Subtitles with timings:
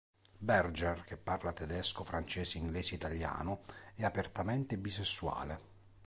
[0.39, 3.61] Berger, che parla tedesco, francese, inglese e italiano,
[3.93, 5.59] è apertamente bisessuale.